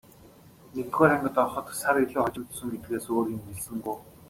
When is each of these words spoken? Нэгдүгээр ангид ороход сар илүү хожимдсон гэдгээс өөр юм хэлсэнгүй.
Нэгдүгээр 0.75 1.11
ангид 1.15 1.35
ороход 1.43 1.67
сар 1.81 1.95
илүү 2.03 2.21
хожимдсон 2.23 2.67
гэдгээс 2.71 3.05
өөр 3.13 3.27
юм 3.35 3.41
хэлсэнгүй. 3.45 3.97